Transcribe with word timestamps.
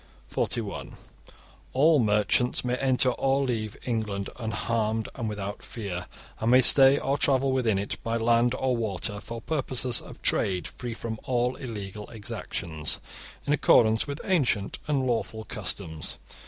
(41) 0.29 0.95
All 1.73 1.99
merchants 1.99 2.65
may 2.65 2.75
enter 2.77 3.11
or 3.11 3.43
leave 3.45 3.77
England 3.85 4.31
unharmed 4.37 5.07
and 5.13 5.29
without 5.29 5.61
fear, 5.61 6.07
and 6.39 6.49
may 6.49 6.59
stay 6.59 6.97
or 6.97 7.19
travel 7.19 7.51
within 7.51 7.77
it, 7.77 7.97
by 8.03 8.17
land 8.17 8.55
or 8.55 8.75
water, 8.75 9.19
for 9.19 9.41
purposes 9.41 10.01
of 10.01 10.19
trade, 10.23 10.67
free 10.67 10.95
from 10.95 11.19
all 11.25 11.55
illegal 11.55 12.09
exactions, 12.09 12.99
in 13.45 13.53
accordance 13.53 14.07
with 14.07 14.19
ancient 14.23 14.79
and 14.87 15.05
lawful 15.05 15.43
customs. 15.45 16.17